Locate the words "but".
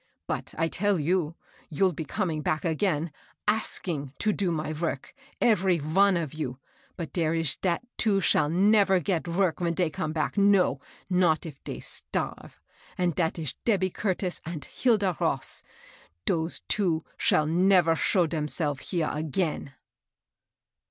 0.25-0.55, 6.97-7.13